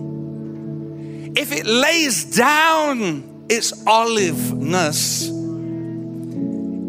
[1.37, 5.31] if it lays down its oliveness,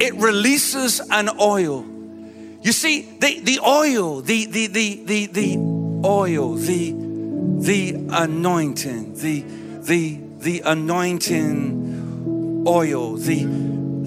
[0.01, 1.85] it releases an oil.
[2.61, 5.57] You see, the, the oil, the, the, the, the, the
[6.03, 6.93] oil, the,
[7.61, 13.45] the anointing, the, the, the anointing oil, the,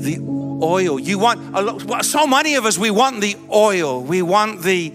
[0.03, 0.19] the
[0.63, 0.99] oil.
[0.99, 4.93] You want a lot, so many of us, we want the oil, we want the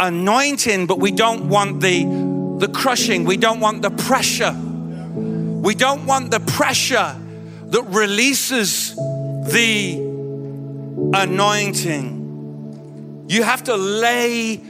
[0.00, 2.04] anointing, but we don't want the,
[2.58, 4.54] the crushing, we don't want the pressure.
[5.62, 7.16] We don't want the pressure
[7.66, 9.94] that releases the
[11.14, 12.20] anointing.
[13.28, 14.60] You have to lay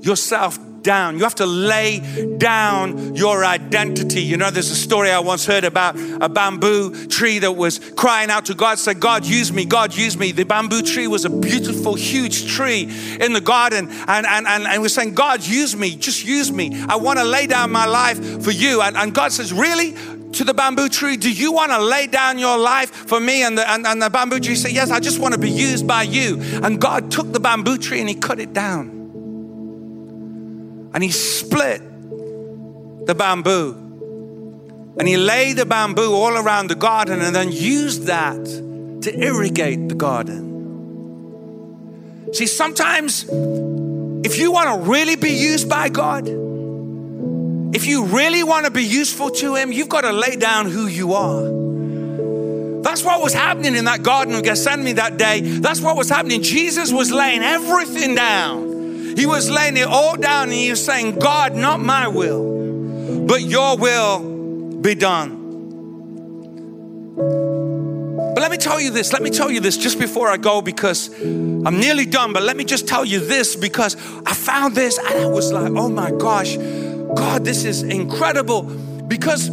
[0.00, 1.16] yourself down.
[1.16, 2.00] You have to lay
[2.38, 4.22] down your identity.
[4.22, 8.30] You know, there's a story I once heard about a bamboo tree that was crying
[8.30, 10.32] out to God, said, God, use me, God, use me.
[10.32, 12.82] The bamboo tree was a beautiful, huge tree
[13.20, 13.88] in the garden.
[13.90, 16.82] And, and, and, and was saying, God, use me, just use me.
[16.88, 18.82] I want to lay down my life for you.
[18.82, 19.94] And, and God says, Really?
[20.32, 23.42] to the bamboo tree, Do you want to lay down your life for me?
[23.42, 25.86] And the, and, and the bamboo tree said, Yes, I just want to be used
[25.86, 26.40] by you.
[26.62, 29.01] And God took the bamboo tree and he cut it down
[30.94, 31.80] and he split
[33.06, 33.78] the bamboo.
[34.98, 38.44] And he laid the bamboo all around the garden and then used that
[39.02, 40.50] to irrigate the garden.
[42.32, 46.26] See, sometimes if you want to really be used by God,
[47.74, 50.86] if you really want to be useful to Him, you've got to lay down who
[50.86, 51.42] you are.
[52.82, 55.40] That's what was happening in that Garden of Gethsemane that day.
[55.40, 56.42] That's what was happening.
[56.42, 58.71] Jesus was laying everything down.
[59.16, 63.42] He was laying it all down and he was saying, God, not my will, but
[63.42, 64.20] your will
[64.80, 65.42] be done.
[68.34, 70.62] But let me tell you this, let me tell you this just before I go
[70.62, 72.32] because I'm nearly done.
[72.32, 75.72] But let me just tell you this because I found this and I was like,
[75.72, 78.62] oh my gosh, God, this is incredible.
[78.62, 79.50] Because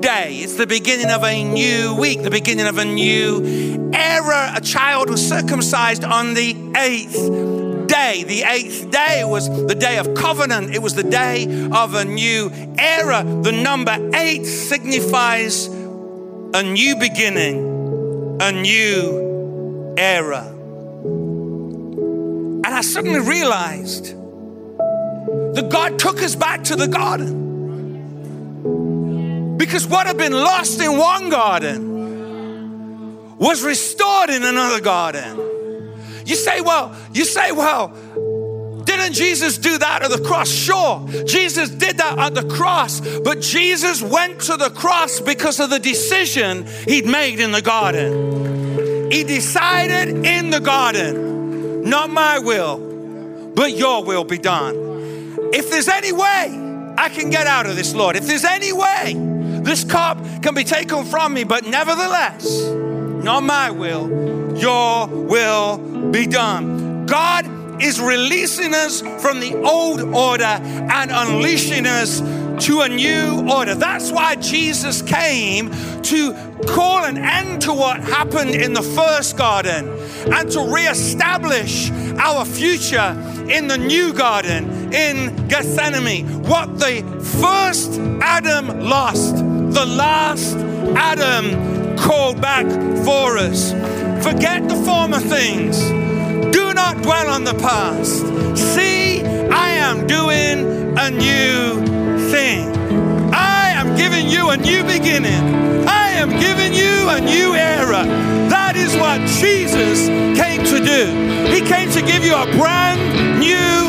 [0.00, 0.38] day.
[0.38, 4.52] It's the beginning of a new week, the beginning of a new era.
[4.56, 7.63] A child was circumcised on the eighth
[7.94, 8.24] day.
[8.24, 12.50] The eighth day was the day of covenant, it was the day of a new
[12.78, 13.22] era.
[13.24, 17.74] The number eight signifies a new beginning
[18.40, 20.46] a new era.
[22.64, 24.06] And I suddenly realized
[25.54, 27.42] that God took us back to the garden.
[29.56, 31.94] Because what had been lost in one garden
[33.38, 35.53] was restored in another garden.
[36.24, 37.88] You say, well, you say, well,
[38.84, 40.48] didn't Jesus do that at the cross?
[40.48, 45.70] Sure, Jesus did that at the cross, but Jesus went to the cross because of
[45.70, 49.10] the decision he'd made in the garden.
[49.10, 54.74] He decided in the garden, not my will, but your will be done.
[55.52, 59.14] If there's any way I can get out of this, Lord, if there's any way
[59.62, 62.60] this cup can be taken from me, but nevertheless,
[63.24, 65.78] not my will, your will
[66.10, 67.06] be done.
[67.06, 72.20] God is releasing us from the old order and unleashing us
[72.66, 73.74] to a new order.
[73.74, 75.70] That's why Jesus came
[76.02, 76.34] to
[76.66, 79.88] call an end to what happened in the first garden
[80.32, 83.16] and to reestablish our future
[83.48, 86.44] in the new garden in Gethsemane.
[86.44, 87.02] What the
[87.40, 90.56] first Adam lost, the last
[90.96, 92.66] Adam called back
[93.04, 93.72] for us.
[94.24, 95.78] Forget the former things
[96.50, 98.20] do not dwell on the past.
[98.56, 101.84] See, I am doing a new
[102.30, 102.74] thing.
[103.34, 105.86] I am giving you a new beginning.
[105.86, 108.02] I am giving you a new era.
[108.48, 110.08] That is what Jesus
[110.40, 111.52] came to do.
[111.52, 113.83] He came to give you a brand new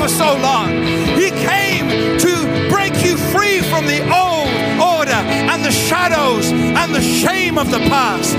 [0.00, 0.70] for so long.
[1.20, 1.84] He came
[2.18, 2.32] to
[2.70, 4.48] break you free from the old
[4.80, 5.20] order
[5.52, 8.32] and the shadows and the shame of the past.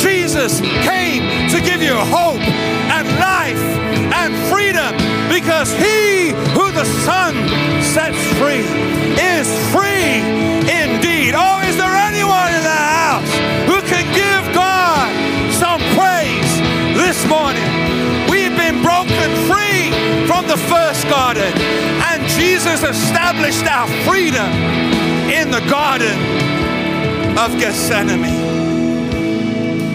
[0.00, 2.38] Jesus came to give you hope
[2.94, 3.64] and life
[4.14, 4.94] and freedom
[5.28, 7.34] because he who the Son
[7.82, 8.68] sets free
[9.18, 10.22] is free
[10.70, 11.34] indeed.
[11.34, 13.32] Oh, is there anyone in the house
[13.66, 15.10] who can give God
[15.50, 16.52] some praise
[16.94, 17.77] this morning?
[20.28, 21.50] From the first garden
[22.10, 24.52] And Jesus established our freedom
[25.32, 26.18] in the Garden
[27.38, 28.24] of Gethsemane.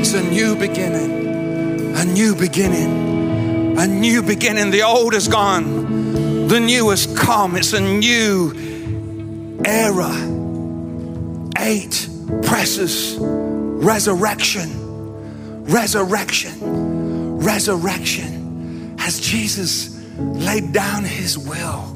[0.02, 4.72] It's a new beginning, a new beginning, a new beginning.
[4.72, 7.56] The old is gone, the new has come.
[7.56, 8.54] It's a new
[9.66, 10.14] era.
[11.60, 12.10] Eight
[12.42, 14.70] presses, resurrection,
[15.66, 18.96] resurrection, resurrection.
[19.00, 21.94] As Jesus laid down his will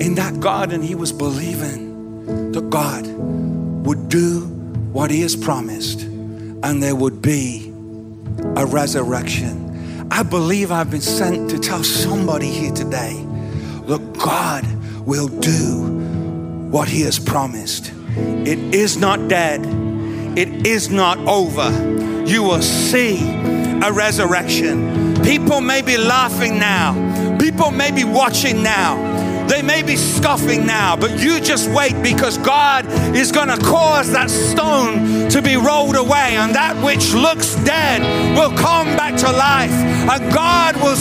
[0.00, 3.06] in that garden, he was believing that God
[3.84, 4.42] would do
[4.92, 7.72] what he has promised and there would be
[8.56, 10.08] a resurrection.
[10.10, 13.14] I believe I've been sent to tell somebody here today
[13.86, 14.66] that God
[15.06, 17.92] will do what he has promised.
[18.16, 19.66] It is not dead,
[20.38, 21.70] it is not over.
[22.26, 23.18] You will see
[23.82, 24.97] a resurrection.
[25.24, 29.18] People may be laughing now, people may be watching now.
[29.48, 32.84] They may be scoffing now, but you just wait because God
[33.16, 38.02] is going to cause that stone to be rolled away, and that which looks dead
[38.36, 39.72] will come back to life.
[39.72, 40.96] And God will,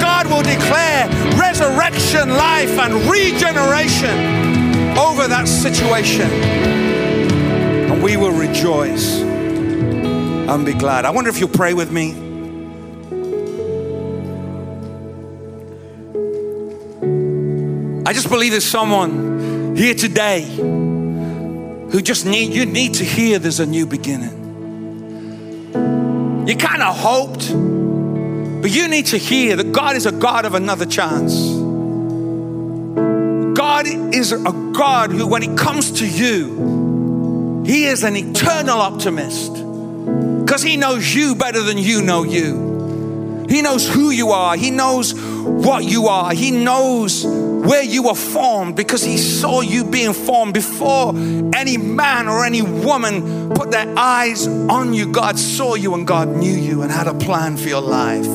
[0.00, 1.06] God will declare
[1.38, 6.30] resurrection, life, and regeneration over that situation.
[7.90, 11.04] And we will rejoice and be glad.
[11.04, 12.21] I wonder if you'll pray with me.
[18.12, 23.58] I just believe there's someone here today who just need you need to hear there's
[23.58, 24.38] a new beginning.
[26.46, 27.50] You kind of hoped,
[28.60, 31.32] but you need to hear that God is a God of another chance.
[33.56, 39.54] God is a God who, when it comes to you, He is an eternal optimist
[39.54, 43.46] because He knows you better than you know you.
[43.48, 48.14] He knows who you are, He knows what you are, He knows where you were
[48.14, 51.14] formed because He saw you being formed before
[51.54, 55.12] any man or any woman put their eyes on you.
[55.12, 58.26] God saw you and God knew you and had a plan for your life.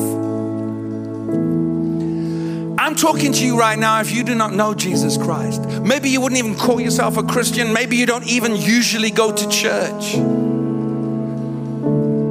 [2.80, 5.62] I'm talking to you right now if you do not know Jesus Christ.
[5.82, 7.74] Maybe you wouldn't even call yourself a Christian.
[7.74, 10.16] Maybe you don't even usually go to church.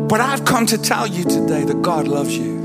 [0.10, 2.57] But I've come to tell you today that God loves you.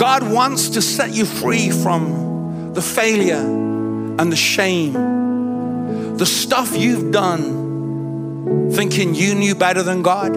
[0.00, 4.94] God wants to set you free from the failure and the shame,
[6.16, 10.32] the stuff you've done thinking you knew better than God.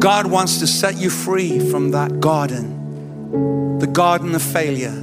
[0.00, 4.98] God wants to set you free from that garden the garden of failure,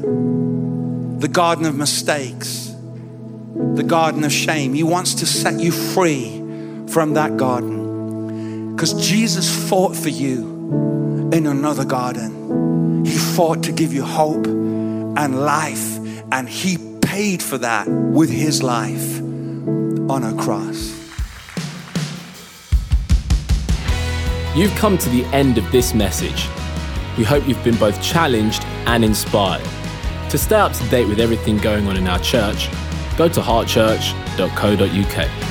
[1.19, 2.73] the garden of mistakes,
[3.75, 4.73] the garden of shame.
[4.73, 6.39] He wants to set you free
[6.88, 12.70] from that garden because Jesus fought for you in another garden.
[13.05, 15.97] He fought to give you hope and life,
[16.31, 19.19] and He paid for that with His life
[20.09, 20.97] on a cross.
[24.55, 26.47] You've come to the end of this message.
[27.17, 29.67] We hope you've been both challenged and inspired.
[30.29, 32.69] To stay up to date with everything going on in our church,
[33.17, 35.50] go to heartchurch.co.uk.